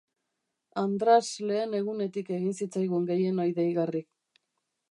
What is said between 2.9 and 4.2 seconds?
gehienoi deigarri.